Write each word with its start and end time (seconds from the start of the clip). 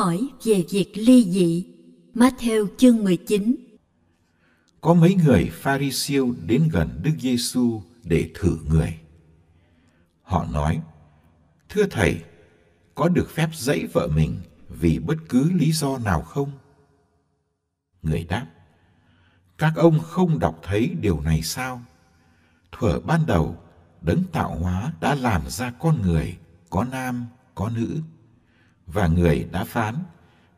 Hỏi 0.00 0.28
về 0.44 0.64
việc 0.70 0.92
ly 0.94 1.24
dị 1.24 1.66
Matthew 2.14 2.66
chương 2.76 3.04
19 3.04 3.56
Có 4.80 4.94
mấy 4.94 5.14
người 5.14 5.50
Pharisêu 5.52 6.34
đến 6.46 6.68
gần 6.72 7.00
Đức 7.02 7.10
Giêsu 7.20 7.82
để 8.02 8.30
thử 8.34 8.58
người. 8.68 8.98
Họ 10.22 10.46
nói: 10.52 10.80
"Thưa 11.68 11.86
thầy, 11.90 12.20
có 12.94 13.08
được 13.08 13.30
phép 13.30 13.48
dãy 13.54 13.86
vợ 13.92 14.08
mình 14.14 14.40
vì 14.68 14.98
bất 14.98 15.16
cứ 15.28 15.50
lý 15.52 15.72
do 15.72 15.98
nào 15.98 16.22
không?" 16.22 16.50
Người 18.02 18.24
đáp: 18.24 18.46
"Các 19.58 19.72
ông 19.76 19.98
không 19.98 20.38
đọc 20.38 20.60
thấy 20.62 20.90
điều 21.00 21.20
này 21.20 21.42
sao? 21.42 21.82
Thuở 22.72 23.00
ban 23.00 23.26
đầu, 23.26 23.56
đấng 24.00 24.22
tạo 24.32 24.54
hóa 24.54 24.92
đã 25.00 25.14
làm 25.14 25.42
ra 25.48 25.72
con 25.80 26.02
người 26.02 26.36
có 26.70 26.84
nam, 26.84 27.26
có 27.54 27.70
nữ." 27.70 28.00
Và 28.92 29.06
người 29.06 29.46
đã 29.52 29.64
phán. 29.64 29.94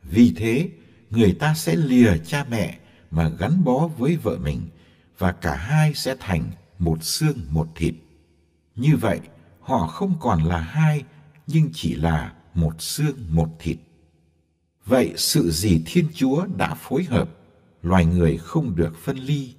Vì 0.03 0.33
thế, 0.37 0.71
người 1.11 1.33
ta 1.33 1.55
sẽ 1.55 1.77
lìa 1.77 2.19
cha 2.19 2.45
mẹ 2.51 2.79
mà 3.11 3.29
gắn 3.29 3.65
bó 3.65 3.89
với 3.99 4.17
vợ 4.17 4.39
mình, 4.39 4.69
và 5.19 5.33
cả 5.33 5.57
hai 5.57 5.95
sẽ 5.95 6.17
thành 6.21 6.51
một 6.79 7.05
xương 7.05 7.39
một 7.51 7.69
thịt. 7.75 7.95
Như 8.77 8.97
vậy, 8.97 9.21
họ 9.61 9.87
không 9.87 10.15
còn 10.21 10.43
là 10.43 10.59
hai, 10.59 11.05
nhưng 11.47 11.71
chỉ 11.73 11.95
là 11.95 12.33
một 12.55 12.83
xương 12.83 13.17
một 13.29 13.49
thịt. 13.59 13.79
Vậy 14.87 15.13
sự 15.17 15.51
gì 15.51 15.83
thiên 15.87 16.09
chúa 16.15 16.47
đã 16.57 16.75
phối 16.75 17.05
hợp, 17.05 17.31
loài 17.83 18.05
người 18.05 18.39
không 18.39 18.77
được 18.77 18.99
phân 18.99 19.17
ly? 19.17 19.55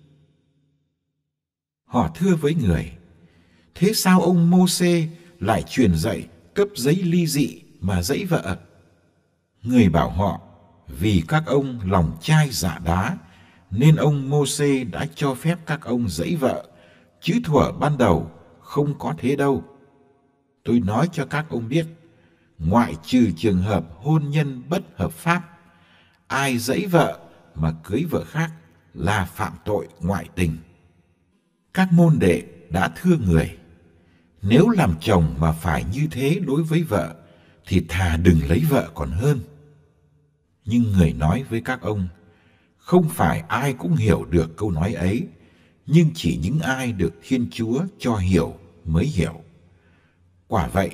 Họ 1.85 2.11
thưa 2.15 2.35
với 2.35 2.55
người, 2.55 2.91
thế 3.75 3.93
sao 3.93 4.21
ông 4.21 4.51
mô 4.51 4.67
xê 4.67 5.07
lại 5.39 5.63
truyền 5.69 5.95
dạy 5.95 6.27
cấp 6.53 6.67
giấy 6.75 6.95
ly 6.95 7.27
dị 7.27 7.62
mà 7.83 8.01
dãy 8.01 8.25
vợ. 8.25 8.57
Người 9.63 9.89
bảo 9.89 10.09
họ, 10.09 10.41
vì 10.87 11.23
các 11.27 11.43
ông 11.45 11.79
lòng 11.85 12.17
chai 12.21 12.49
dạ 12.51 12.79
đá, 12.85 13.17
nên 13.71 13.95
ông 13.95 14.29
Môsê 14.29 14.83
đã 14.83 15.07
cho 15.15 15.35
phép 15.35 15.57
các 15.65 15.81
ông 15.81 16.09
dãy 16.09 16.35
vợ, 16.35 16.65
chứ 17.21 17.39
thuở 17.43 17.71
ban 17.71 17.97
đầu 17.97 18.31
không 18.59 18.99
có 18.99 19.13
thế 19.17 19.35
đâu. 19.35 19.63
Tôi 20.63 20.79
nói 20.79 21.09
cho 21.11 21.25
các 21.25 21.45
ông 21.49 21.69
biết, 21.69 21.85
ngoại 22.59 22.95
trừ 23.03 23.31
trường 23.37 23.61
hợp 23.61 23.85
hôn 23.95 24.29
nhân 24.29 24.63
bất 24.69 24.83
hợp 24.95 25.11
pháp, 25.11 25.41
ai 26.27 26.57
dãy 26.57 26.85
vợ 26.85 27.19
mà 27.55 27.73
cưới 27.83 28.05
vợ 28.09 28.23
khác 28.23 28.51
là 28.93 29.25
phạm 29.25 29.53
tội 29.65 29.87
ngoại 29.99 30.29
tình. 30.35 30.57
Các 31.73 31.93
môn 31.93 32.19
đệ 32.19 32.43
đã 32.69 32.91
thưa 33.01 33.17
người, 33.17 33.57
nếu 34.41 34.69
làm 34.69 34.95
chồng 35.01 35.35
mà 35.39 35.51
phải 35.51 35.85
như 35.93 36.07
thế 36.11 36.39
đối 36.45 36.63
với 36.63 36.83
vợ 36.83 37.15
thì 37.67 37.85
thà 37.89 38.17
đừng 38.17 38.39
lấy 38.47 38.63
vợ 38.69 38.91
còn 38.95 39.11
hơn. 39.11 39.39
Nhưng 40.65 40.91
người 40.91 41.13
nói 41.13 41.43
với 41.49 41.61
các 41.61 41.81
ông, 41.81 42.07
không 42.77 43.09
phải 43.09 43.43
ai 43.47 43.73
cũng 43.73 43.95
hiểu 43.95 44.25
được 44.25 44.57
câu 44.57 44.71
nói 44.71 44.93
ấy, 44.93 45.27
nhưng 45.85 46.09
chỉ 46.15 46.39
những 46.43 46.59
ai 46.59 46.91
được 46.91 47.13
thiên 47.23 47.47
chúa 47.51 47.85
cho 47.99 48.15
hiểu 48.15 48.55
mới 48.85 49.05
hiểu. 49.05 49.41
Quả 50.47 50.67
vậy, 50.67 50.91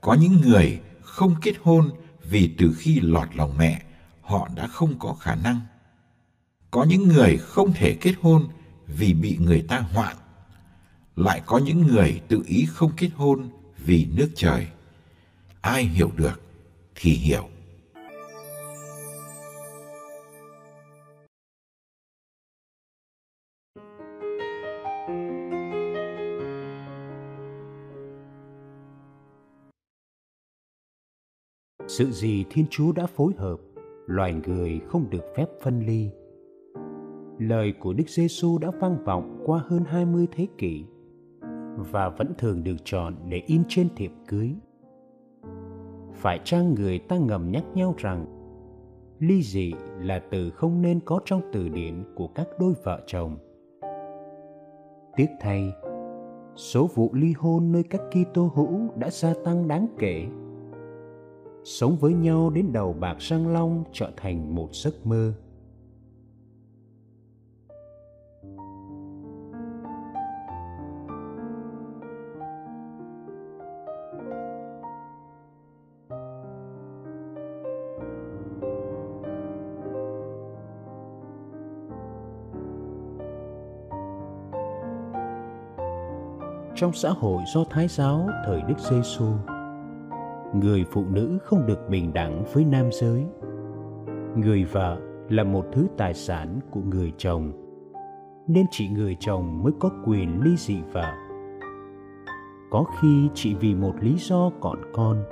có 0.00 0.14
những 0.14 0.40
người 0.40 0.80
không 1.02 1.34
kết 1.42 1.54
hôn 1.62 1.90
vì 2.30 2.54
từ 2.58 2.74
khi 2.78 3.00
lọt 3.00 3.36
lòng 3.36 3.58
mẹ, 3.58 3.82
họ 4.20 4.48
đã 4.56 4.66
không 4.66 4.98
có 4.98 5.14
khả 5.14 5.34
năng. 5.34 5.60
Có 6.70 6.84
những 6.84 7.08
người 7.08 7.36
không 7.36 7.72
thể 7.72 7.96
kết 8.00 8.14
hôn 8.20 8.48
vì 8.86 9.14
bị 9.14 9.36
người 9.40 9.62
ta 9.62 9.78
hoạn, 9.78 10.16
lại 11.16 11.42
có 11.46 11.58
những 11.58 11.86
người 11.86 12.20
tự 12.28 12.42
ý 12.46 12.66
không 12.68 12.92
kết 12.96 13.10
hôn 13.14 13.48
vì 13.78 14.04
nước 14.04 14.28
trời 14.34 14.66
ai 15.64 15.84
hiểu 15.84 16.10
được 16.16 16.40
thì 16.94 17.10
hiểu 17.10 17.42
Sự 31.88 32.10
gì 32.10 32.44
Thiên 32.50 32.66
Chúa 32.70 32.92
đã 32.92 33.06
phối 33.06 33.32
hợp, 33.38 33.56
loài 34.06 34.34
người 34.46 34.80
không 34.86 35.10
được 35.10 35.24
phép 35.36 35.46
phân 35.62 35.86
ly. 35.86 36.10
Lời 37.38 37.74
của 37.80 37.92
Đức 37.92 38.08
Giêsu 38.08 38.58
đã 38.58 38.70
vang 38.80 39.04
vọng 39.04 39.42
qua 39.46 39.62
hơn 39.68 39.84
20 39.84 40.26
thế 40.32 40.46
kỷ 40.58 40.84
và 41.76 42.08
vẫn 42.08 42.32
thường 42.38 42.64
được 42.64 42.76
chọn 42.84 43.16
để 43.28 43.42
in 43.46 43.62
trên 43.68 43.88
thiệp 43.96 44.10
cưới. 44.28 44.54
Phải 46.24 46.40
chăng 46.44 46.74
người 46.74 46.98
ta 46.98 47.16
ngầm 47.16 47.50
nhắc 47.50 47.64
nhau 47.74 47.94
rằng 47.98 48.26
ly 49.18 49.42
dị 49.42 49.72
là 49.98 50.22
từ 50.30 50.50
không 50.50 50.82
nên 50.82 51.00
có 51.00 51.20
trong 51.24 51.40
từ 51.52 51.68
điển 51.68 52.04
của 52.14 52.26
các 52.26 52.48
đôi 52.58 52.74
vợ 52.84 53.00
chồng. 53.06 53.38
Tiếc 55.16 55.26
thay, 55.40 55.72
số 56.56 56.86
vụ 56.94 57.10
ly 57.12 57.34
hôn 57.38 57.72
nơi 57.72 57.82
các 57.82 58.00
Kitô 58.10 58.50
hữu 58.54 58.80
đã 58.96 59.10
gia 59.10 59.34
tăng 59.44 59.68
đáng 59.68 59.86
kể 59.98 60.26
sống 61.64 61.96
với 62.00 62.14
nhau 62.14 62.50
đến 62.50 62.72
đầu 62.72 62.92
bạc 62.92 63.16
răng 63.18 63.52
long 63.52 63.84
trở 63.92 64.10
thành 64.16 64.54
một 64.54 64.68
giấc 64.72 65.06
mơ 65.06 65.32
trong 86.76 86.92
xã 86.92 87.10
hội 87.10 87.42
do 87.54 87.64
Thái 87.70 87.88
giáo 87.88 88.28
thời 88.46 88.62
Đức 88.62 88.78
Giêsu. 88.78 89.24
Người 90.54 90.84
phụ 90.90 91.04
nữ 91.10 91.38
không 91.44 91.66
được 91.66 91.88
bình 91.88 92.12
đẳng 92.12 92.44
với 92.52 92.64
nam 92.64 92.88
giới. 92.92 93.24
Người 94.36 94.64
vợ 94.64 94.98
là 95.28 95.44
một 95.44 95.66
thứ 95.72 95.86
tài 95.96 96.14
sản 96.14 96.60
của 96.70 96.80
người 96.80 97.12
chồng, 97.16 97.52
nên 98.46 98.66
chỉ 98.70 98.88
người 98.88 99.16
chồng 99.20 99.62
mới 99.62 99.72
có 99.80 99.90
quyền 100.06 100.40
ly 100.40 100.56
dị 100.56 100.76
vợ. 100.92 101.12
Có 102.70 102.84
khi 103.00 103.28
chỉ 103.34 103.54
vì 103.54 103.74
một 103.74 103.94
lý 104.00 104.16
do 104.18 104.50
còn 104.60 104.76
con. 104.92 105.24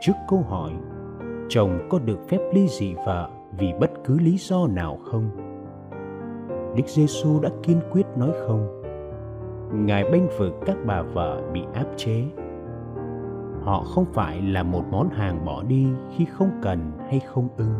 Trước 0.00 0.12
câu 0.28 0.42
hỏi, 0.48 0.72
chồng 1.48 1.86
có 1.90 1.98
được 1.98 2.28
phép 2.28 2.40
ly 2.52 2.68
dị 2.68 2.94
vợ 2.94 3.30
vì 3.58 3.72
bất 3.80 3.90
cứ 4.04 4.18
lý 4.18 4.36
do 4.38 4.66
nào 4.66 4.98
không? 5.04 5.30
Đức 6.76 6.86
giêsu 6.86 7.40
đã 7.40 7.50
kiên 7.62 7.80
quyết 7.92 8.06
nói 8.16 8.30
không 8.46 8.79
ngài 9.74 10.04
bênh 10.12 10.28
vực 10.38 10.54
các 10.66 10.76
bà 10.86 11.02
vợ 11.02 11.42
bị 11.52 11.62
áp 11.74 11.86
chế. 11.96 12.24
Họ 13.62 13.82
không 13.82 14.04
phải 14.12 14.42
là 14.42 14.62
một 14.62 14.82
món 14.90 15.08
hàng 15.08 15.44
bỏ 15.44 15.62
đi 15.62 15.86
khi 16.16 16.24
không 16.24 16.50
cần 16.62 16.92
hay 17.08 17.20
không 17.20 17.48
ưng. 17.56 17.74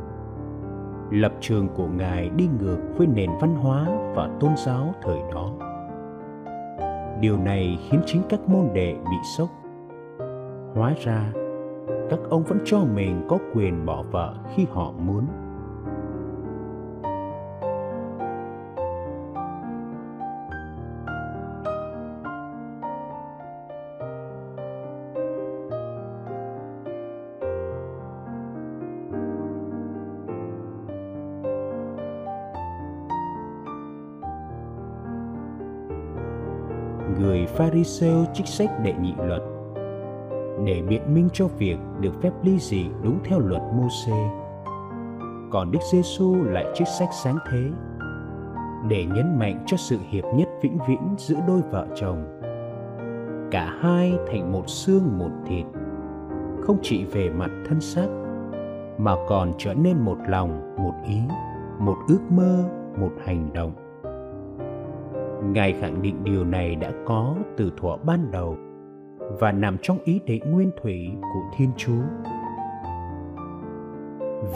Lập 1.11 1.33
trường 1.41 1.69
của 1.69 1.87
ngài 1.87 2.31
đi 2.31 2.49
ngược 2.61 2.79
với 2.97 3.07
nền 3.07 3.31
văn 3.41 3.55
hóa 3.55 3.87
và 4.15 4.29
tôn 4.41 4.51
giáo 4.57 4.95
thời 5.03 5.19
đó. 5.35 5.51
Điều 7.21 7.39
này 7.39 7.79
khiến 7.89 8.01
chính 8.07 8.23
các 8.29 8.49
môn 8.49 8.69
đệ 8.75 8.95
bị 8.95 9.17
sốc. 9.37 9.49
Hóa 10.75 10.95
ra, 11.05 11.33
các 12.11 12.19
ông 12.31 12.43
vẫn 12.43 12.59
cho 12.65 12.79
mình 12.95 13.27
có 13.29 13.39
quyền 13.55 13.87
bỏ 13.87 14.03
vợ 14.03 14.35
khi 14.55 14.67
họ 14.73 14.93
muốn. 14.93 15.27
Người 37.21 37.47
Pharisêu 37.47 38.25
trích 38.35 38.47
sách 38.47 38.71
đệ 38.83 38.95
nhị 39.01 39.15
luật 39.19 39.43
để 40.65 40.83
biện 40.89 41.15
minh 41.15 41.29
cho 41.33 41.47
việc 41.47 41.77
được 42.01 42.23
phép 42.23 42.31
ly 42.43 42.59
dị 42.59 42.87
đúng 43.03 43.19
theo 43.25 43.39
luật 43.39 43.63
Môsê. 43.75 44.31
Còn 45.51 45.71
Đức 45.71 45.79
Giêsu 45.93 46.35
lại 46.45 46.67
trích 46.75 46.89
sách 46.89 47.09
sáng 47.25 47.39
thế 47.51 47.71
để 48.89 49.05
nhấn 49.05 49.39
mạnh 49.39 49.65
cho 49.67 49.77
sự 49.77 49.99
hiệp 50.11 50.25
nhất 50.35 50.49
vĩnh 50.63 50.79
viễn 50.89 51.15
giữa 51.19 51.39
đôi 51.47 51.61
vợ 51.71 51.87
chồng. 51.97 52.41
Cả 53.51 53.77
hai 53.81 54.19
thành 54.27 54.53
một 54.53 54.69
xương 54.69 55.19
một 55.19 55.31
thịt, 55.47 55.67
không 56.63 56.79
chỉ 56.83 57.05
về 57.05 57.31
mặt 57.31 57.51
thân 57.69 57.81
xác 57.81 58.07
mà 58.99 59.15
còn 59.29 59.53
trở 59.59 59.75
nên 59.75 60.01
một 60.01 60.19
lòng, 60.29 60.77
một 60.77 60.95
ý, 61.07 61.21
một 61.79 61.97
ước 62.09 62.21
mơ, 62.31 62.65
một 63.01 63.13
hành 63.25 63.53
động. 63.53 63.90
Ngài 65.45 65.73
khẳng 65.73 66.03
định 66.03 66.25
điều 66.25 66.45
này 66.45 66.77
đã 66.77 66.93
có 67.07 67.37
từ 67.57 67.73
thuở 67.77 67.97
ban 67.97 68.31
đầu 68.31 68.57
và 69.41 69.53
nằm 69.53 69.77
trong 69.83 69.99
ý 70.05 70.21
định 70.27 70.53
nguyên 70.53 70.71
thủy 70.83 71.11
của 71.21 71.57
Thiên 71.57 71.71
Chúa. 71.77 72.03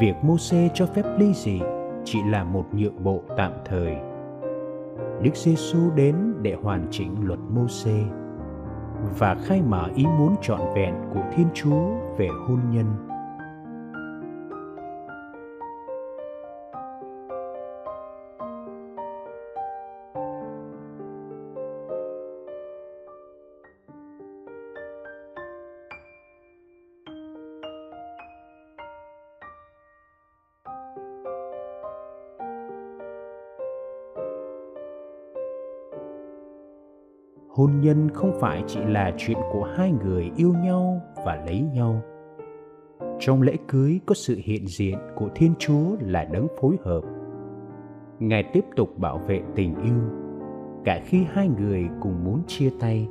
Việc 0.01 0.15
Môsê 0.23 0.71
cho 0.75 0.87
phép 0.87 1.03
ly 1.19 1.33
dị 1.35 1.61
chỉ 2.05 2.19
là 2.31 2.45
một 2.45 2.65
nhượng 2.73 3.05
bộ 3.05 3.23
tạm 3.37 3.53
thời. 3.65 3.97
Đức 5.23 5.37
Giêsu 5.37 5.79
đến 5.97 6.17
để 6.43 6.57
hoàn 6.63 6.87
chỉnh 6.91 7.15
luật 7.23 7.39
Môsê 7.49 8.03
và 9.19 9.35
khai 9.35 9.63
mở 9.63 9.89
ý 9.95 10.07
muốn 10.19 10.35
trọn 10.43 10.61
vẹn 10.75 10.95
của 11.15 11.23
Thiên 11.37 11.47
Chúa 11.55 11.85
về 12.17 12.29
hôn 12.49 12.59
nhân. 12.71 12.87
Hôn 37.55 37.81
nhân 37.81 38.09
không 38.15 38.33
phải 38.41 38.65
chỉ 38.67 38.81
là 38.85 39.13
chuyện 39.17 39.39
của 39.53 39.65
hai 39.77 39.93
người 40.05 40.31
yêu 40.37 40.55
nhau 40.63 41.01
và 41.25 41.43
lấy 41.47 41.61
nhau. 41.61 42.01
Trong 43.19 43.43
lễ 43.43 43.57
cưới 43.69 44.01
có 44.07 44.15
sự 44.15 44.41
hiện 44.45 44.67
diện 44.67 44.99
của 45.17 45.29
thiên 45.35 45.55
chúa 45.59 45.97
là 46.01 46.25
đấng 46.25 46.47
phối 46.61 46.77
hợp. 46.85 47.01
Ngài 48.19 48.43
tiếp 48.53 48.65
tục 48.77 48.99
bảo 48.99 49.19
vệ 49.19 49.43
tình 49.55 49.75
yêu, 49.83 50.01
cả 50.85 51.01
khi 51.05 51.27
hai 51.33 51.49
người 51.49 51.89
cùng 52.01 52.25
muốn 52.25 52.43
chia 52.47 52.71
tay. 52.81 53.09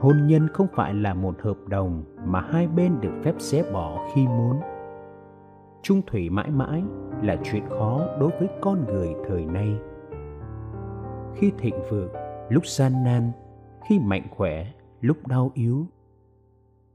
Hôn 0.00 0.26
nhân 0.26 0.48
không 0.52 0.66
phải 0.72 0.94
là 0.94 1.14
một 1.14 1.42
hợp 1.42 1.56
đồng 1.66 2.04
mà 2.24 2.40
hai 2.40 2.66
bên 2.66 3.00
được 3.00 3.12
phép 3.22 3.34
xé 3.38 3.62
bỏ 3.72 4.06
khi 4.14 4.26
muốn. 4.26 4.60
Trung 5.82 6.02
thủy 6.06 6.30
mãi 6.30 6.50
mãi 6.50 6.82
là 7.22 7.36
chuyện 7.44 7.62
khó 7.68 8.00
đối 8.20 8.30
với 8.30 8.48
con 8.60 8.84
người 8.84 9.08
thời 9.28 9.44
nay. 9.44 9.76
Khi 11.34 11.52
thịnh 11.58 11.74
vượng 11.90 12.27
lúc 12.48 12.66
gian 12.66 13.04
nan, 13.04 13.32
khi 13.88 13.98
mạnh 13.98 14.26
khỏe, 14.30 14.72
lúc 15.00 15.26
đau 15.26 15.52
yếu. 15.54 15.86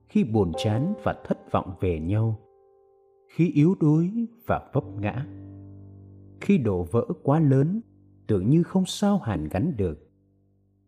Khi 0.07 0.23
buồn 0.23 0.51
chán 0.57 0.93
và 1.03 1.15
thất 1.25 1.51
vọng 1.51 1.73
về 1.79 1.99
nhau. 1.99 2.39
Khi 3.27 3.51
yếu 3.51 3.75
đuối 3.79 4.27
và 4.45 4.69
vấp 4.73 4.83
ngã. 4.99 5.25
Khi 6.41 6.57
đổ 6.57 6.83
vỡ 6.83 7.05
quá 7.23 7.39
lớn, 7.39 7.81
tưởng 8.27 8.49
như 8.49 8.63
không 8.63 8.85
sao 8.85 9.17
hàn 9.17 9.47
gắn 9.47 9.77
được. 9.77 10.09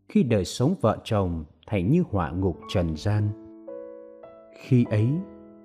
Khi 0.09 0.23
đời 0.23 0.45
sống 0.45 0.75
vợ 0.81 0.97
chồng 1.03 1.45
thành 1.67 1.91
như 1.91 2.03
họa 2.09 2.31
ngục 2.31 2.59
trần 2.69 2.95
gian. 2.95 3.29
Khi 4.57 4.85
ấy, 4.89 5.07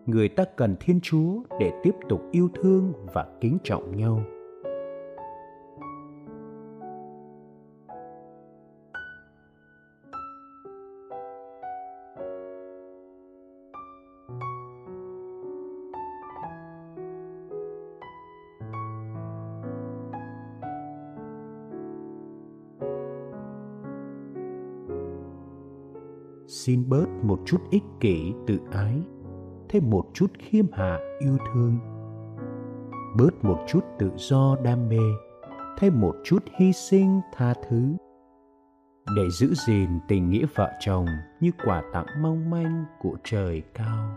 người 0.07 0.29
ta 0.29 0.45
cần 0.57 0.77
thiên 0.81 1.01
chúa 1.03 1.43
để 1.61 1.73
tiếp 1.83 1.95
tục 2.09 2.23
yêu 2.31 2.49
thương 2.55 2.93
và 3.15 3.27
kính 3.41 3.59
trọng 3.65 3.97
nhau. 3.97 4.25
Xin 26.71 26.89
bớt 26.89 27.07
một 27.23 27.39
chút 27.47 27.61
ích 27.71 27.83
kỷ 28.01 28.33
tự 28.47 28.59
ái, 28.71 29.03
thêm 29.69 29.91
một 29.91 30.05
chút 30.15 30.27
khiêm 30.39 30.67
hạ 30.73 30.99
yêu 31.21 31.37
thương. 31.53 31.79
Bớt 33.17 33.45
một 33.45 33.59
chút 33.69 33.81
tự 33.99 34.11
do 34.17 34.57
đam 34.65 34.89
mê, 34.89 35.03
thêm 35.79 36.01
một 36.01 36.15
chút 36.25 36.45
hy 36.59 36.73
sinh 36.73 37.21
tha 37.35 37.55
thứ. 37.69 37.97
Để 39.17 39.23
giữ 39.31 39.55
gìn 39.67 39.89
tình 40.09 40.31
nghĩa 40.31 40.47
vợ 40.55 40.71
chồng 40.81 41.07
như 41.41 41.51
quả 41.65 41.83
tặng 41.93 42.07
mong 42.23 42.51
manh 42.51 42.85
của 43.01 43.17
trời 43.25 43.63
cao. 43.75 44.17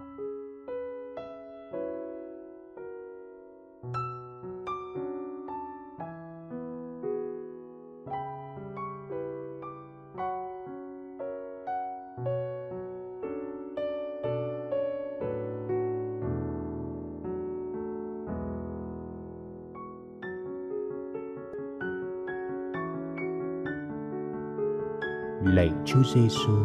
Lạy 25.45 25.71
Chúa 25.85 26.03
Giêsu, 26.13 26.57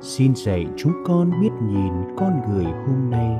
xin 0.00 0.34
dạy 0.34 0.66
chúng 0.76 0.92
con 1.06 1.30
biết 1.40 1.50
nhìn 1.62 1.92
con 2.16 2.40
người 2.48 2.64
hôm 2.64 3.10
nay 3.10 3.36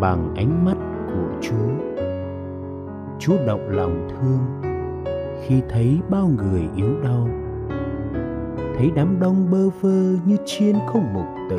bằng 0.00 0.34
ánh 0.36 0.64
mắt 0.64 0.76
của 1.06 1.40
Chúa. 1.40 1.98
Chúa 3.18 3.46
động 3.46 3.68
lòng 3.68 4.08
thương 4.10 4.38
khi 5.46 5.62
thấy 5.68 5.98
bao 6.10 6.28
người 6.28 6.68
yếu 6.76 7.02
đau, 7.02 7.28
thấy 8.76 8.90
đám 8.96 9.20
đông 9.20 9.50
bơ 9.50 9.68
vơ 9.68 10.16
như 10.26 10.36
chiên 10.46 10.76
không 10.86 11.14
mục 11.14 11.26
tử. 11.50 11.58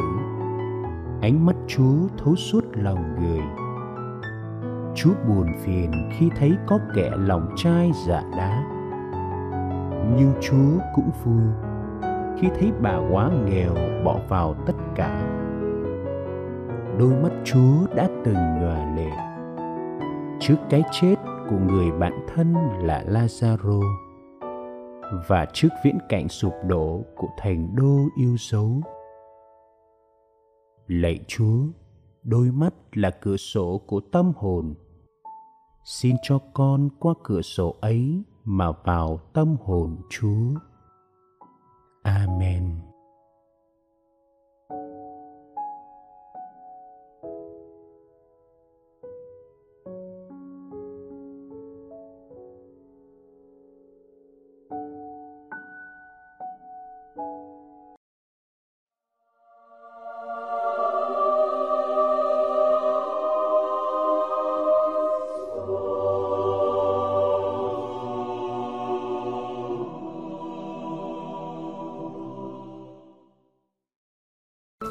Ánh 1.22 1.46
mắt 1.46 1.56
Chúa 1.68 2.08
thấu 2.18 2.36
suốt 2.36 2.65
lòng 2.74 3.15
người. 3.20 3.41
Chúa 4.96 5.13
buồn 5.27 5.48
phiền 5.63 5.91
khi 6.18 6.29
thấy 6.39 6.51
có 6.68 6.79
kẻ 6.96 7.12
lòng 7.18 7.50
trai 7.56 7.91
dạ 8.08 8.24
đá 8.38 8.78
nhưng 10.18 10.34
Chúa 10.42 10.80
cũng 10.96 11.12
vui 11.24 11.44
khi 12.38 12.48
thấy 12.60 12.72
bà 12.82 13.00
quá 13.12 13.32
nghèo 13.46 13.75
bỏ 14.06 14.20
vào 14.30 14.56
tất 14.66 14.74
cả. 14.96 15.36
Đôi 17.00 17.13
mắt 17.24 17.32
Chúa 17.44 17.96
đã 17.96 18.10
từng 18.25 18.36
nhòa 18.36 18.96
lệ 18.96 19.30
trước 20.39 20.56
cái 20.70 20.84
chết 20.92 21.16
của 21.50 21.58
người 21.58 21.92
bạn 21.92 22.25
thân 22.28 22.54
là 22.82 23.04
Lazaro 23.08 23.82
và 25.28 25.46
trước 25.54 25.68
viễn 25.84 25.98
cảnh 26.10 26.30
sụp 26.30 26.54
đổ 26.68 27.04
của 27.16 27.28
thành 27.38 27.75
đô 27.75 27.98
yêu 28.18 28.36
dấu. 28.39 28.82
Lạy 30.88 31.20
Chúa, 31.28 31.63
đôi 32.24 32.51
mắt 32.51 32.74
là 32.94 33.10
cửa 33.22 33.38
sổ 33.38 33.82
của 33.88 34.00
tâm 34.12 34.32
hồn. 34.36 34.75
Xin 35.84 36.16
cho 36.24 36.39
con 36.54 36.89
qua 37.00 37.13
cửa 37.24 37.42
sổ 37.42 37.75
ấy 37.82 38.24
mà 38.50 38.72
vào 38.72 39.20
tâm 39.34 39.56
hồn 39.65 39.98
Chúa. 40.10 40.60
Amen. 42.03 42.88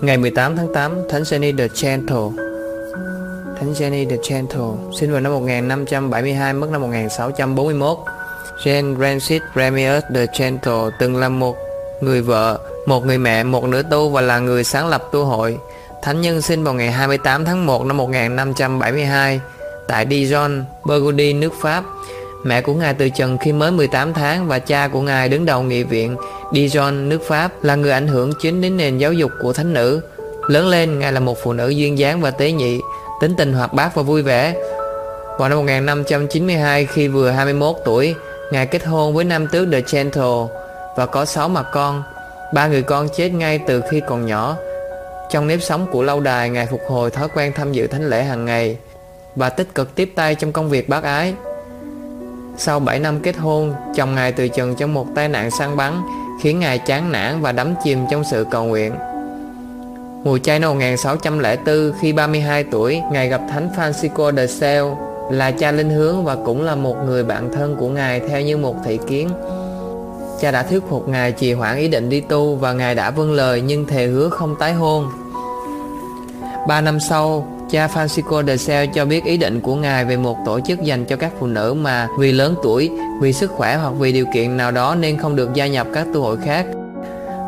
Ngày 0.01 0.17
18 0.17 0.57
tháng 0.57 0.73
8, 0.75 0.93
Thánh 1.09 1.23
Jenny 1.23 1.57
the 1.57 1.69
Gentle 1.83 2.45
Thánh 3.61 3.73
Jenny 3.73 4.09
the 4.11 4.17
Gentle 4.29 4.93
sinh 5.01 5.13
vào 5.13 5.21
năm 5.21 5.33
1572, 5.33 6.53
mất 6.53 6.71
năm 6.71 6.81
1641. 6.81 7.99
Jane 8.65 8.97
Francis 8.97 9.41
Ramius 9.57 10.03
the 10.15 10.27
Gentle 10.39 10.91
từng 10.99 11.17
là 11.17 11.29
một 11.29 11.57
người 12.01 12.23
vợ, 12.23 12.59
một 12.87 13.07
người 13.07 13.19
mẹ, 13.19 13.45
một 13.45 13.65
nữ 13.65 13.83
tu 13.91 14.11
và 14.11 14.21
là 14.21 14.39
người 14.39 14.65
sáng 14.65 14.89
lập 14.89 15.03
tu 15.13 15.25
hội. 15.25 15.59
Thánh 16.03 16.21
nhân 16.21 16.43
sinh 16.43 16.65
vào 16.65 16.75
ngày 16.75 16.91
28 16.91 17.45
tháng 17.45 17.67
1 17.67 17.87
năm 17.87 17.97
1572 17.97 19.41
tại 19.89 20.07
Dijon, 20.07 20.63
Burgundy, 20.85 21.33
nước 21.33 21.53
Pháp. 21.61 21.85
Mẹ 22.45 22.61
của 22.61 22.75
Ngài 22.75 22.95
từ 22.95 23.09
trần 23.09 23.39
khi 23.39 23.53
mới 23.53 23.71
18 23.71 24.13
tháng 24.13 24.49
và 24.49 24.59
cha 24.59 24.89
của 24.89 25.01
Ngài 25.01 25.29
đứng 25.29 25.45
đầu 25.45 25.63
nghị 25.63 25.83
viện 25.83 26.17
Dijon, 26.53 27.09
nước 27.09 27.23
Pháp 27.29 27.65
là 27.65 27.75
người 27.75 27.91
ảnh 27.91 28.09
hưởng 28.09 28.33
chính 28.41 28.61
đến 28.61 28.77
nền 28.77 28.99
giáo 28.99 29.13
dục 29.13 29.31
của 29.41 29.53
thánh 29.53 29.73
nữ. 29.73 30.01
Lớn 30.47 30.69
lên, 30.69 30.99
Ngài 30.99 31.13
là 31.13 31.21
một 31.21 31.39
phụ 31.43 31.53
nữ 31.53 31.69
duyên 31.69 31.99
dáng 31.99 32.21
và 32.21 32.31
tế 32.31 32.53
nhị, 32.53 32.81
tính 33.21 33.35
tình 33.39 33.53
hoạt 33.53 33.73
bát 33.73 33.95
và 33.95 34.03
vui 34.03 34.23
vẻ. 34.23 34.55
Vào 35.39 35.49
năm 35.49 35.59
1592 35.59 36.87
khi 36.87 37.09
vừa 37.09 37.31
21 37.31 37.77
tuổi, 37.85 38.15
Ngài 38.53 38.67
kết 38.67 38.85
hôn 38.85 39.15
với 39.15 39.25
nam 39.25 39.47
tước 39.47 39.69
The 39.73 39.81
Gentle 39.93 40.47
và 40.97 41.07
có 41.07 41.25
6 41.25 41.49
mặt 41.49 41.67
con. 41.73 42.03
Ba 42.55 42.67
người 42.67 42.83
con 42.83 43.09
chết 43.17 43.29
ngay 43.29 43.61
từ 43.67 43.83
khi 43.91 44.01
còn 44.09 44.27
nhỏ. 44.27 44.57
Trong 45.31 45.47
nếp 45.47 45.63
sống 45.63 45.87
của 45.93 46.03
lâu 46.03 46.21
đài, 46.21 46.51
Ngài 46.51 46.67
phục 46.67 46.81
hồi 46.89 47.11
thói 47.11 47.29
quen 47.35 47.53
tham 47.57 47.73
dự 47.73 47.87
thánh 47.87 48.09
lễ 48.09 48.23
hàng 48.23 48.45
ngày 48.45 48.77
và 49.37 49.49
tích 49.49 49.75
cực 49.75 49.95
tiếp 49.95 50.13
tay 50.15 50.35
trong 50.35 50.53
công 50.53 50.71
việc 50.71 50.89
bác 50.89 51.03
ái. 51.03 51.35
Sau 52.59 52.81
7 52.81 53.01
năm 53.01 53.21
kết 53.21 53.37
hôn, 53.37 53.75
chồng 53.97 54.15
Ngài 54.15 54.33
từ 54.33 54.49
trần 54.49 54.75
trong 54.75 54.95
một 54.95 55.07
tai 55.15 55.29
nạn 55.29 55.51
săn 55.51 55.77
bắn 55.77 56.03
khiến 56.41 56.61
Ngài 56.61 56.79
chán 56.79 57.13
nản 57.13 57.41
và 57.41 57.53
đắm 57.53 57.75
chìm 57.85 57.99
trong 58.11 58.25
sự 58.25 58.47
cầu 58.51 58.65
nguyện. 58.65 58.93
Mùa 60.25 60.39
chay 60.39 60.59
năm 60.59 60.71
1604 60.71 61.93
khi 62.01 62.13
32 62.13 62.65
tuổi, 62.65 63.01
Ngài 63.13 63.29
gặp 63.29 63.41
Thánh 63.51 63.71
Francisco 63.77 64.37
de 64.37 64.47
Sales 64.47 64.93
là 65.31 65.51
cha 65.51 65.73
linh 65.73 65.91
hướng 65.91 66.25
và 66.25 66.37
cũng 66.45 66.63
là 66.63 66.75
một 66.75 66.97
người 67.07 67.25
bạn 67.25 67.51
thân 67.53 67.77
của 67.77 67.89
Ngài 67.89 68.21
theo 68.21 68.41
như 68.41 68.57
một 68.57 68.77
thị 68.85 68.99
kiến. 69.09 69.29
Cha 70.41 70.51
đã 70.51 70.63
thuyết 70.63 70.83
phục 70.89 71.09
Ngài 71.09 71.33
trì 71.33 71.53
hoãn 71.53 71.77
ý 71.77 71.89
định 71.89 72.09
đi 72.09 72.21
tu 72.21 72.55
và 72.55 72.73
Ngài 72.73 72.95
đã 72.95 73.11
vâng 73.11 73.33
lời 73.33 73.61
nhưng 73.61 73.87
thề 73.87 74.07
hứa 74.07 74.29
không 74.29 74.57
tái 74.59 74.73
hôn. 74.73 75.09
Ba 76.69 76.81
năm 76.81 77.01
sau, 77.01 77.47
cha 77.71 77.87
Francisco 77.95 78.47
de 78.47 78.57
Sales 78.57 78.91
cho 78.95 79.05
biết 79.05 79.25
ý 79.25 79.37
định 79.37 79.61
của 79.61 79.75
Ngài 79.75 80.05
về 80.05 80.17
một 80.17 80.37
tổ 80.47 80.61
chức 80.61 80.83
dành 80.83 81.05
cho 81.05 81.17
các 81.17 81.33
phụ 81.39 81.47
nữ 81.47 81.75
mà 81.75 82.09
vì 82.19 82.33
lớn 82.33 82.55
tuổi, 82.63 82.91
vì 83.21 83.33
sức 83.33 83.51
khỏe 83.51 83.77
hoặc 83.77 83.93
vì 83.99 84.13
điều 84.13 84.27
kiện 84.35 84.57
nào 84.57 84.71
đó 84.71 84.95
nên 84.95 85.19
không 85.19 85.37
được 85.37 85.55
gia 85.55 85.67
nhập 85.67 85.87
các 85.95 86.07
tu 86.15 86.23
hội 86.23 86.37
khác. 86.45 86.67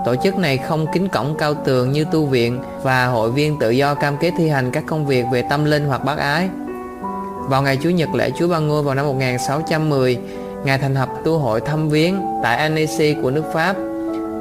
Tổ 0.05 0.15
chức 0.25 0.39
này 0.39 0.57
không 0.57 0.87
kính 0.93 1.09
cổng 1.09 1.35
cao 1.39 1.55
tường 1.55 1.93
như 1.93 2.05
tu 2.13 2.27
viện 2.27 2.59
và 2.83 3.07
hội 3.07 3.31
viên 3.31 3.59
tự 3.59 3.71
do 3.71 3.95
cam 3.95 4.17
kết 4.21 4.31
thi 4.39 4.49
hành 4.49 4.71
các 4.71 4.85
công 4.87 5.07
việc 5.07 5.25
về 5.33 5.43
tâm 5.51 5.65
linh 5.65 5.85
hoặc 5.85 6.05
bác 6.05 6.19
ái. 6.19 6.49
Vào 7.49 7.63
ngày 7.63 7.77
Chủ 7.77 7.91
nhật 7.91 8.09
lễ 8.15 8.31
Chúa 8.39 8.49
Ba 8.49 8.59
Ngôi 8.59 8.83
vào 8.83 8.95
năm 8.95 9.07
1610, 9.07 10.19
Ngài 10.65 10.79
thành 10.79 10.95
lập 10.95 11.09
tu 11.25 11.39
hội 11.39 11.61
thăm 11.61 11.89
viếng 11.89 12.21
tại 12.43 12.57
Annecy 12.57 13.15
của 13.23 13.31
nước 13.31 13.45
Pháp. 13.53 13.77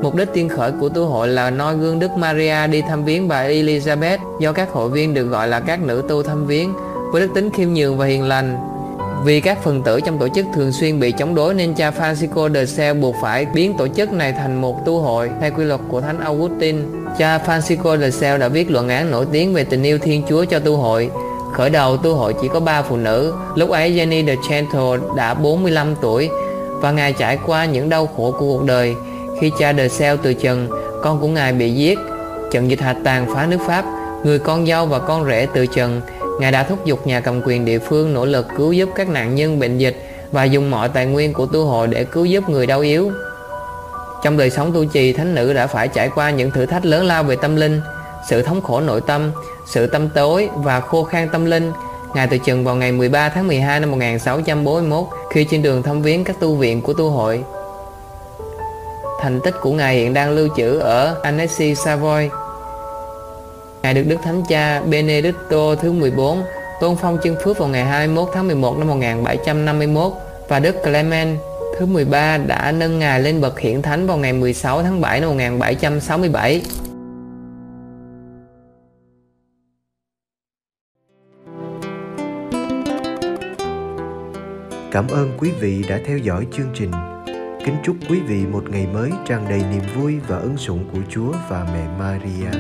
Mục 0.01 0.15
đích 0.15 0.33
tiên 0.33 0.49
khởi 0.49 0.71
của 0.71 0.89
tu 0.89 1.05
hội 1.05 1.27
là 1.27 1.49
noi 1.49 1.75
gương 1.75 1.99
Đức 1.99 2.11
Maria 2.11 2.67
đi 2.67 2.81
thăm 2.81 3.03
viếng 3.03 3.27
bà 3.27 3.43
Elizabeth 3.43 4.17
do 4.39 4.51
các 4.51 4.69
hội 4.71 4.89
viên 4.89 5.13
được 5.13 5.25
gọi 5.25 5.47
là 5.47 5.59
các 5.59 5.81
nữ 5.81 6.03
tu 6.09 6.23
thăm 6.23 6.45
viếng 6.45 6.73
với 7.11 7.21
đức 7.21 7.27
tính 7.35 7.49
khiêm 7.49 7.73
nhường 7.73 7.97
và 7.97 8.05
hiền 8.05 8.23
lành. 8.23 8.78
Vì 9.23 9.41
các 9.41 9.63
phần 9.63 9.81
tử 9.83 10.01
trong 10.01 10.19
tổ 10.19 10.27
chức 10.27 10.45
thường 10.53 10.71
xuyên 10.71 10.99
bị 10.99 11.11
chống 11.11 11.35
đối 11.35 11.53
nên 11.53 11.73
cha 11.73 11.91
Francisco 11.91 12.53
de 12.53 12.65
Sales 12.65 13.01
buộc 13.01 13.15
phải 13.21 13.45
biến 13.53 13.77
tổ 13.77 13.87
chức 13.87 14.13
này 14.13 14.33
thành 14.33 14.61
một 14.61 14.85
tu 14.85 14.99
hội 14.99 15.29
theo 15.41 15.51
quy 15.57 15.63
luật 15.63 15.81
của 15.89 16.01
Thánh 16.01 16.19
Augustine. 16.19 16.79
Cha 17.17 17.37
Francisco 17.45 17.97
de 17.97 18.11
Sales 18.11 18.41
đã 18.41 18.47
viết 18.47 18.71
luận 18.71 18.89
án 18.89 19.11
nổi 19.11 19.25
tiếng 19.31 19.53
về 19.53 19.63
tình 19.63 19.83
yêu 19.83 19.97
Thiên 19.97 20.23
Chúa 20.29 20.45
cho 20.45 20.59
tu 20.59 20.77
hội 20.77 21.09
Khởi 21.53 21.69
đầu 21.69 21.97
tu 21.97 22.15
hội 22.15 22.33
chỉ 22.41 22.47
có 22.47 22.59
3 22.59 22.81
phụ 22.81 22.97
nữ, 22.97 23.33
lúc 23.55 23.69
ấy 23.69 23.91
Jenny 23.91 24.25
de 24.25 24.35
Gentle 24.49 25.07
đã 25.17 25.33
45 25.33 25.95
tuổi 26.01 26.29
và 26.71 26.91
Ngài 26.91 27.13
trải 27.13 27.37
qua 27.45 27.65
những 27.65 27.89
đau 27.89 28.07
khổ 28.07 28.31
của 28.31 28.39
cuộc 28.39 28.65
đời. 28.65 28.95
Khi 29.39 29.51
cha 29.59 29.73
de 29.73 29.87
Sales 29.87 30.19
từ 30.23 30.33
trần, 30.33 30.69
con 31.03 31.21
của 31.21 31.27
Ngài 31.27 31.53
bị 31.53 31.71
giết, 31.73 31.99
trận 32.51 32.69
dịch 32.69 32.81
hạch 32.81 32.97
tàn 33.03 33.33
phá 33.35 33.45
nước 33.45 33.57
Pháp, 33.67 33.85
người 34.23 34.39
con 34.39 34.67
dâu 34.67 34.85
và 34.85 34.99
con 34.99 35.25
rể 35.27 35.47
từ 35.53 35.65
trần, 35.65 36.01
Ngài 36.39 36.51
đã 36.51 36.63
thúc 36.63 36.85
giục 36.85 37.07
nhà 37.07 37.19
cầm 37.19 37.41
quyền 37.45 37.65
địa 37.65 37.79
phương 37.79 38.13
nỗ 38.13 38.25
lực 38.25 38.47
cứu 38.57 38.71
giúp 38.71 38.89
các 38.95 39.09
nạn 39.09 39.35
nhân 39.35 39.59
bệnh 39.59 39.77
dịch 39.77 39.95
và 40.31 40.43
dùng 40.43 40.71
mọi 40.71 40.89
tài 40.89 41.05
nguyên 41.05 41.33
của 41.33 41.45
tu 41.45 41.65
hội 41.65 41.87
để 41.87 42.03
cứu 42.03 42.25
giúp 42.25 42.49
người 42.49 42.67
đau 42.67 42.79
yếu. 42.79 43.11
Trong 44.23 44.37
đời 44.37 44.49
sống 44.49 44.71
tu 44.73 44.85
trì, 44.85 45.13
thánh 45.13 45.35
nữ 45.35 45.53
đã 45.53 45.67
phải 45.67 45.87
trải 45.87 46.09
qua 46.15 46.29
những 46.29 46.51
thử 46.51 46.65
thách 46.65 46.85
lớn 46.85 47.05
lao 47.05 47.23
về 47.23 47.35
tâm 47.35 47.55
linh, 47.55 47.81
sự 48.29 48.41
thống 48.41 48.61
khổ 48.61 48.81
nội 48.81 49.01
tâm, 49.01 49.31
sự 49.65 49.87
tâm 49.87 50.09
tối 50.09 50.49
và 50.55 50.79
khô 50.79 51.03
khan 51.03 51.29
tâm 51.29 51.45
linh. 51.45 51.71
Ngài 52.15 52.27
từ 52.27 52.37
trần 52.37 52.65
vào 52.65 52.75
ngày 52.75 52.91
13 52.91 53.29
tháng 53.29 53.47
12 53.47 53.79
năm 53.79 53.91
1641 53.91 55.07
khi 55.29 55.43
trên 55.51 55.61
đường 55.61 55.83
thăm 55.83 56.01
viếng 56.01 56.23
các 56.23 56.39
tu 56.39 56.55
viện 56.55 56.81
của 56.81 56.93
tu 56.93 57.09
hội. 57.09 57.43
Thành 59.21 59.39
tích 59.43 59.55
của 59.61 59.71
Ngài 59.71 59.95
hiện 59.95 60.13
đang 60.13 60.31
lưu 60.31 60.47
trữ 60.57 60.79
ở 60.79 61.15
Annecy, 61.23 61.75
Savoy. 61.75 62.29
Ngài 63.83 63.93
được 63.93 64.03
Đức 64.07 64.17
Thánh 64.23 64.43
Cha 64.49 64.81
Benedicto 64.81 65.75
thứ 65.75 65.91
14 65.91 66.43
tôn 66.81 66.95
phong 67.01 67.17
chân 67.23 67.35
phước 67.43 67.57
vào 67.57 67.67
ngày 67.67 67.85
21 67.85 68.29
tháng 68.33 68.47
11 68.47 68.77
năm 68.77 68.87
1751 68.87 70.13
và 70.47 70.59
Đức 70.59 70.75
Clement 70.83 71.37
thứ 71.79 71.85
13 71.85 72.37
đã 72.37 72.71
nâng 72.71 72.99
Ngài 72.99 73.21
lên 73.21 73.41
bậc 73.41 73.59
hiển 73.59 73.81
thánh 73.81 74.07
vào 74.07 74.17
ngày 74.17 74.33
16 74.33 74.83
tháng 74.83 75.01
7 75.01 75.19
năm 75.19 75.29
1767. 75.29 76.61
Cảm 84.91 85.07
ơn 85.07 85.31
quý 85.37 85.51
vị 85.59 85.83
đã 85.89 85.99
theo 86.05 86.17
dõi 86.17 86.47
chương 86.51 86.71
trình. 86.73 86.91
Kính 87.65 87.75
chúc 87.83 87.95
quý 88.09 88.19
vị 88.19 88.45
một 88.45 88.63
ngày 88.69 88.87
mới 88.93 89.11
tràn 89.25 89.45
đầy 89.49 89.61
niềm 89.71 89.83
vui 89.95 90.15
và 90.27 90.37
ân 90.37 90.57
sủng 90.57 90.89
của 90.93 90.99
Chúa 91.09 91.31
và 91.49 91.67
mẹ 91.73 91.87
Maria. 91.99 92.59